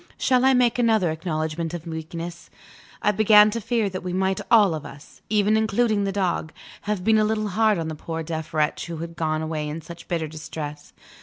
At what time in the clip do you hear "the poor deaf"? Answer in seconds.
7.87-8.51